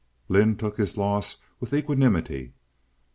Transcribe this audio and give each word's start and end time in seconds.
Lynde 0.29 0.57
took 0.57 0.77
his 0.77 0.97
loss 0.97 1.37
with 1.59 1.75
equanimity. 1.75 2.53